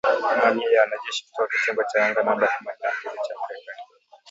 Mamia 0.35 0.71
ya 0.71 0.81
wanajeshi 0.81 1.25
kutoka 1.25 1.57
kitengo 1.57 1.83
cha 1.91 2.05
anga 2.05 2.23
namba 2.23 2.47
themanini 2.47 2.83
na 2.83 2.89
mbili 2.91 3.17
cha 3.27 3.35
Marekani 3.41 3.81